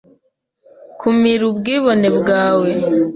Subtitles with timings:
[0.99, 2.69] Kumira ubwibone bwawe